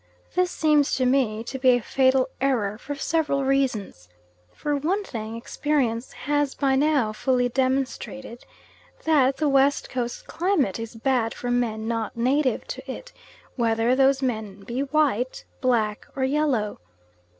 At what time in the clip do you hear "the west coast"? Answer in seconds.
9.37-10.25